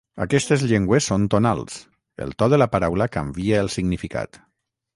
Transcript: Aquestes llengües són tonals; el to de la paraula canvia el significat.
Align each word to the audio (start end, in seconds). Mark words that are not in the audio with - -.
Aquestes 0.23 0.61
llengües 0.71 1.09
són 1.11 1.27
tonals; 1.33 1.75
el 2.27 2.33
to 2.41 2.49
de 2.55 2.61
la 2.61 2.69
paraula 2.77 3.09
canvia 3.19 3.63
el 3.67 3.73
significat. 3.77 4.43